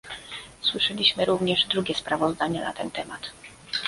[0.61, 3.31] słyszeliśmy również drugie sprawozdanie na ten temat